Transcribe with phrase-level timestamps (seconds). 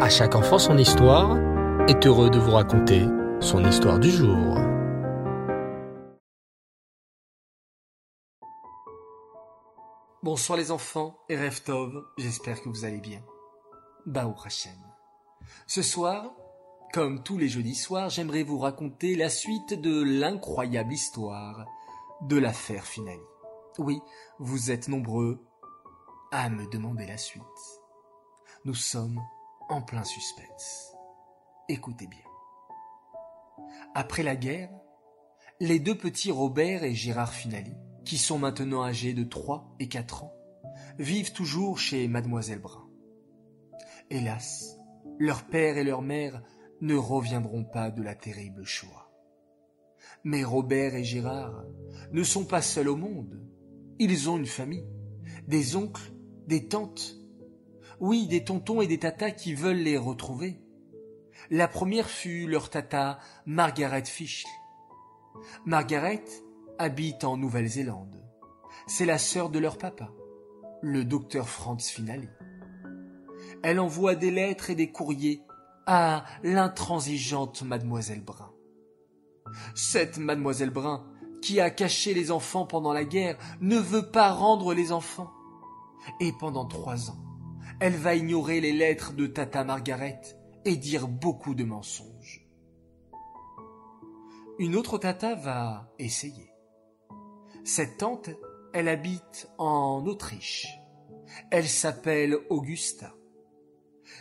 [0.00, 1.38] À chaque enfant son histoire
[1.88, 3.06] est heureux de vous raconter
[3.40, 4.56] son histoire du jour.
[10.20, 13.22] Bonsoir les enfants et Reftov, j'espère que vous allez bien.
[14.04, 14.72] Baou Hashem.
[15.68, 16.34] Ce soir,
[16.92, 21.66] comme tous les jeudis soirs, j'aimerais vous raconter la suite de l'incroyable histoire
[22.22, 23.22] de l'affaire Finali.
[23.78, 24.00] Oui,
[24.40, 25.38] vous êtes nombreux
[26.32, 27.44] à me demander la suite.
[28.64, 29.20] Nous sommes
[29.68, 30.94] en plein suspense.
[31.68, 32.18] Écoutez bien.
[33.94, 34.70] Après la guerre,
[35.60, 37.72] les deux petits Robert et Gérard Finali,
[38.04, 40.34] qui sont maintenant âgés de 3 et 4 ans,
[40.98, 42.88] vivent toujours chez mademoiselle Brun.
[44.10, 44.76] Hélas,
[45.18, 46.42] leur père et leur mère
[46.80, 49.10] ne reviendront pas de la terrible Shoah.
[50.24, 51.64] Mais Robert et Gérard
[52.12, 53.40] ne sont pas seuls au monde.
[53.98, 54.86] Ils ont une famille,
[55.46, 56.12] des oncles,
[56.46, 57.16] des tantes,
[58.00, 60.60] oui, des tontons et des tatas qui veulent les retrouver.
[61.50, 64.48] La première fut leur tata Margaret Fischl.
[65.64, 66.24] Margaret
[66.78, 68.24] habite en Nouvelle-Zélande.
[68.86, 70.10] C'est la sœur de leur papa,
[70.82, 72.28] le docteur Franz Finali.
[73.62, 75.42] Elle envoie des lettres et des courriers
[75.86, 78.52] à l'intransigeante mademoiselle Brun.
[79.74, 81.06] Cette mademoiselle Brun,
[81.42, 85.30] qui a caché les enfants pendant la guerre, ne veut pas rendre les enfants.
[86.20, 87.23] Et pendant trois ans,
[87.84, 90.22] elle va ignorer les lettres de Tata Margaret
[90.64, 92.48] et dire beaucoup de mensonges.
[94.58, 96.50] Une autre Tata va essayer.
[97.62, 98.30] Cette tante,
[98.72, 100.66] elle habite en Autriche.
[101.50, 103.12] Elle s'appelle Augusta.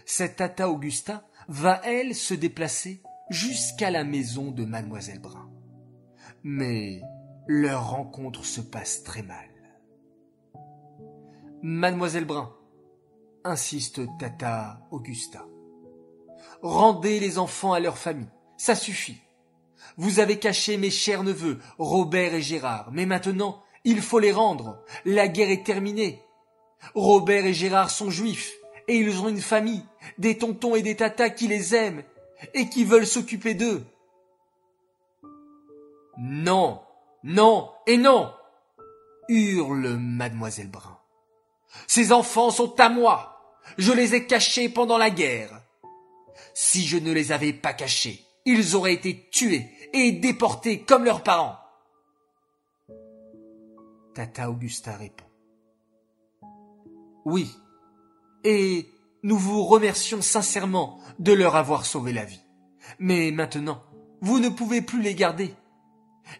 [0.06, 5.50] Cette Tata Augusta va, elle, se déplacer jusqu'à la maison de Mademoiselle Brun.
[6.44, 7.00] Mais
[7.48, 9.48] leur rencontre se passe très mal.
[11.62, 12.54] Mademoiselle Brun,
[13.44, 15.46] insiste Tata Augusta.
[16.62, 19.22] Rendez les enfants à leur famille, ça suffit.
[19.98, 24.82] Vous avez caché mes chers neveux, Robert et Gérard, mais maintenant, il faut les rendre.
[25.06, 26.22] La guerre est terminée.
[26.96, 28.54] Robert et Gérard sont juifs,
[28.88, 29.86] et ils ont une famille,
[30.18, 32.04] des tontons et des tatas qui les aiment,
[32.54, 33.86] et qui veulent s'occuper d'eux.
[36.18, 36.82] Non,
[37.24, 38.32] non et non,
[39.28, 40.98] hurle mademoiselle Brun.
[41.88, 43.33] Ces enfants sont à moi.
[43.78, 45.62] Je les ai cachés pendant la guerre.
[46.54, 51.24] Si je ne les avais pas cachés, ils auraient été tués et déportés comme leurs
[51.24, 51.58] parents.
[54.14, 55.26] Tata Augusta répond.
[57.26, 57.50] Oui,
[58.44, 58.90] et
[59.24, 62.42] nous vous remercions sincèrement de leur avoir sauvé la vie.
[63.00, 63.82] Mais maintenant,
[64.22, 65.54] vous ne pouvez plus les garder.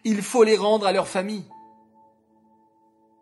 [0.04, 1.46] Il faut les rendre à leur famille.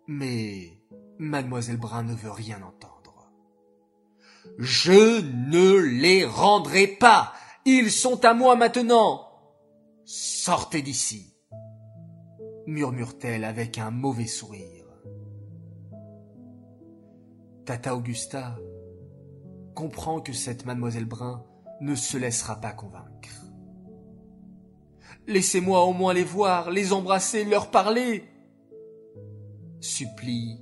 [0.08, 0.74] Mais
[1.20, 2.91] mademoiselle Brun ne veut rien entendre.
[4.58, 7.34] Je ne les rendrai pas.
[7.66, 9.28] Ils sont à moi maintenant.
[10.06, 11.36] Sortez d'ici,
[12.66, 14.86] murmure-t-elle avec un mauvais sourire.
[17.66, 18.58] Tata Augusta
[19.76, 21.46] comprend que cette mademoiselle Brun
[21.80, 23.30] ne se laissera pas convaincre.
[25.28, 28.24] Laissez-moi au moins les voir, les embrasser, leur parler,
[29.80, 30.60] supplie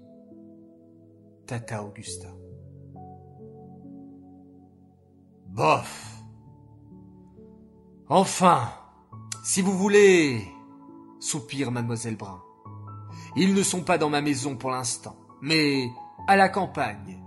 [1.47, 2.27] Tata Augusta.
[5.49, 6.23] Bof.
[8.07, 8.69] Enfin,
[9.43, 10.47] si vous voulez,
[11.19, 12.41] soupire mademoiselle Brun.
[13.35, 15.89] Ils ne sont pas dans ma maison pour l'instant, mais
[16.27, 17.21] à la campagne.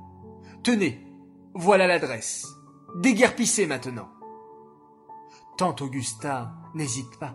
[0.63, 1.07] Tenez,
[1.55, 2.47] voilà l'adresse.
[2.97, 4.09] Déguerpissez maintenant.
[5.57, 7.35] Tante Augusta n'hésite pas.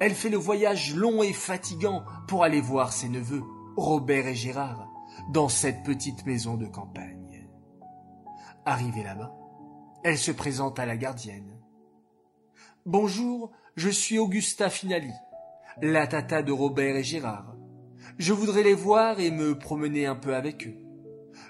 [0.00, 3.44] Elle fait le voyage long et fatigant pour aller voir ses neveux,
[3.76, 4.88] Robert et Gérard,
[5.32, 7.48] dans cette petite maison de campagne.
[8.64, 9.32] Arrivée là-bas,
[10.06, 11.58] elle se présente à la gardienne.
[12.84, 15.10] Bonjour, je suis Augusta Finali,
[15.82, 17.56] la tata de Robert et Gérard.
[18.16, 20.76] Je voudrais les voir et me promener un peu avec eux.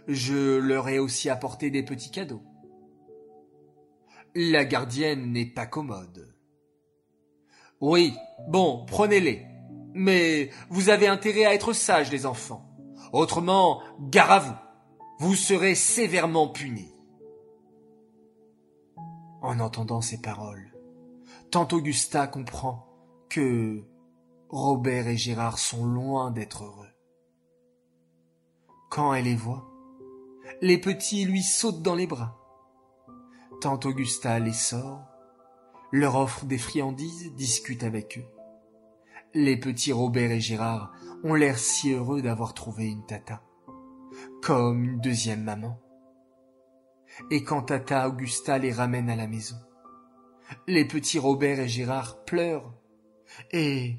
[0.09, 2.41] Je leur ai aussi apporté des petits cadeaux.
[4.35, 6.35] La gardienne n'est pas commode.
[7.83, 8.15] Oui,
[8.49, 9.45] bon, prenez-les.
[9.93, 12.75] Mais vous avez intérêt à être sages, les enfants.
[13.13, 14.57] Autrement, gare à vous.
[15.19, 16.96] Vous serez sévèrement punis.
[19.43, 20.73] En entendant ces paroles,
[21.51, 22.87] tante Augusta comprend
[23.29, 23.85] que
[24.49, 26.89] Robert et Gérard sont loin d'être heureux.
[28.91, 29.69] Quand elle les voit,
[30.63, 32.39] les petits lui sautent dans les bras.
[33.61, 35.03] Tante Augusta les sort,
[35.93, 38.27] leur offre des friandises, discute avec eux.
[39.35, 40.93] Les petits Robert et Gérard
[41.25, 43.43] ont l'air si heureux d'avoir trouvé une tata,
[44.43, 45.79] comme une deuxième maman.
[47.31, 49.57] Et quand Tata Augusta les ramène à la maison.
[50.67, 52.75] Les petits Robert et Gérard pleurent
[53.51, 53.97] et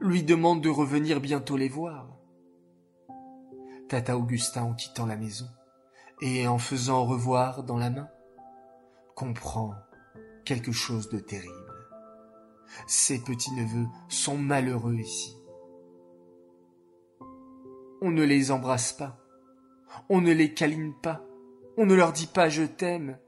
[0.00, 2.16] lui demandent de revenir bientôt les voir.
[3.88, 5.46] Tata Augusta en quittant la maison
[6.20, 8.08] et en faisant revoir dans la main
[9.14, 9.74] comprend
[10.44, 11.54] quelque chose de terrible.
[12.86, 15.36] Ses petits-neveux sont malheureux ici.
[18.02, 19.18] On ne les embrasse pas,
[20.08, 21.25] on ne les câline pas,
[21.76, 23.18] on ne leur dit pas je t'aime.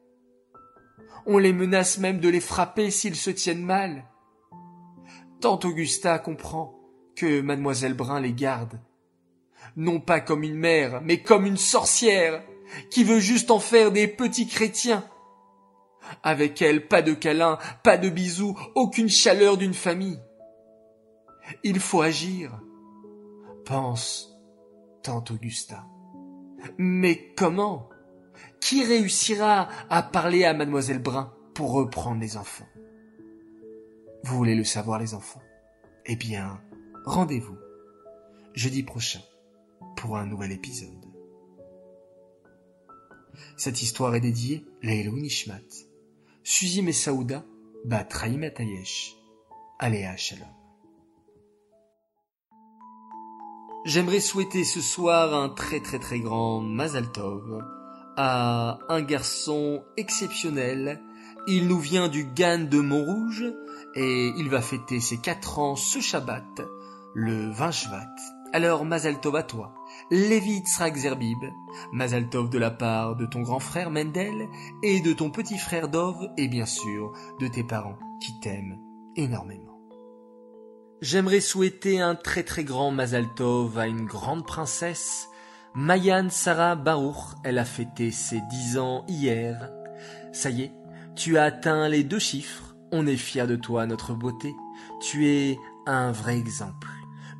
[1.26, 4.04] On les menace même de les frapper s'ils se tiennent mal.
[5.40, 6.78] Tante Augusta comprend
[7.16, 8.80] que mademoiselle Brun les garde,
[9.76, 12.42] non pas comme une mère, mais comme une sorcière,
[12.90, 15.04] qui veut juste en faire des petits chrétiens.
[16.22, 20.20] Avec elle, pas de câlins, pas de bisous, aucune chaleur d'une famille.
[21.62, 22.60] Il faut agir,
[23.64, 24.34] pense
[25.02, 25.86] tante Augusta.
[26.76, 27.88] Mais comment?
[28.60, 32.68] Qui réussira à parler à mademoiselle Brun pour reprendre les enfants?
[34.24, 35.42] Vous voulez le savoir les enfants?
[36.06, 36.60] Eh bien,
[37.04, 37.56] rendez-vous
[38.54, 39.20] jeudi prochain
[39.96, 41.06] pour un nouvel épisode.
[43.56, 45.62] Cette histoire est dédiée Leilou Nishmat,
[46.42, 47.44] Suzy Messaouda,
[47.84, 48.50] Bat Raïm
[49.78, 50.48] Aléa Shalom.
[53.84, 57.64] J'aimerais souhaiter ce soir un très très très grand Mazal Tov
[58.20, 61.00] à un garçon exceptionnel.
[61.46, 63.44] Il nous vient du Gan de Montrouge
[63.94, 66.60] et il va fêter ses quatre ans ce Shabbat,
[67.14, 68.14] le 20 Shvat.
[68.52, 69.72] Alors Mazal Tov à toi,
[70.10, 71.38] Lévi Tzrak Zerbib,
[71.92, 74.48] Mazal Tov de la part de ton grand frère Mendel
[74.82, 78.78] et de ton petit frère Dov et bien sûr de tes parents qui t'aiment
[79.14, 79.78] énormément.
[81.02, 85.28] J'aimerais souhaiter un très très grand Mazal Tov à une grande princesse,
[85.80, 87.36] Mayan Sarah Baruch.
[87.44, 89.70] Elle a fêté ses dix ans hier.
[90.32, 90.72] Ça y est,
[91.14, 92.74] tu as atteint les deux chiffres.
[92.90, 94.52] On est fiers de toi, notre beauté.
[95.00, 96.88] Tu es un vrai exemple.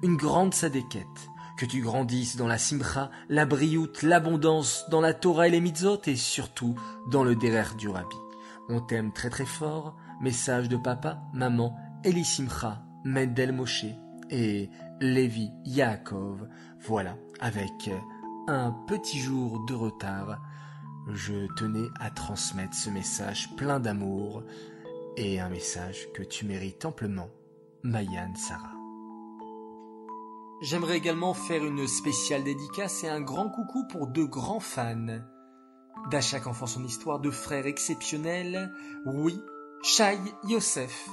[0.04, 1.04] Une grande sadéquette.
[1.58, 6.00] Que tu grandisses dans la simcha, la brioute, l'abondance, dans la Torah et les mitzvot
[6.06, 6.76] et surtout
[7.10, 8.14] dans le derer du rabbi.
[8.68, 9.96] On t'aime très très fort.
[10.20, 13.86] Message de papa, maman, Eli Simcha, Mendel Moshe
[14.30, 14.70] et
[15.00, 16.46] Lévi Yaakov.
[16.86, 17.90] Voilà, avec
[18.48, 20.38] un petit jour de retard,
[21.06, 24.42] je tenais à transmettre ce message plein d'amour
[25.18, 27.28] et un message que tu mérites amplement,
[27.82, 28.72] Mayan Sarah.
[30.62, 35.20] J'aimerais également faire une spéciale dédicace et un grand coucou pour deux grands fans.
[36.10, 38.72] D'à chaque enfant son histoire, de frères exceptionnels,
[39.04, 39.38] oui,
[39.82, 41.10] Shai Yosef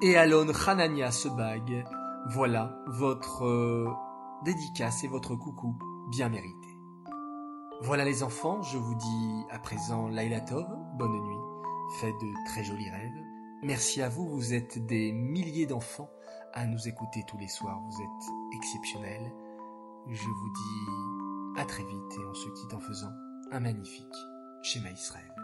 [0.00, 1.84] et Alon Hanania se bague.
[2.30, 3.88] Voilà votre euh,
[4.44, 5.76] dédicace et votre coucou
[6.08, 6.67] bien mérité.
[7.80, 11.62] Voilà les enfants, je vous dis à présent Laila Tov, bonne nuit,
[12.00, 13.24] faites de très jolis rêves.
[13.62, 16.10] Merci à vous, vous êtes des milliers d'enfants
[16.54, 19.32] à nous écouter tous les soirs, vous êtes exceptionnels.
[20.08, 23.12] Je vous dis à très vite et on se quitte en faisant
[23.52, 24.06] un magnifique
[24.62, 25.37] schéma Israël.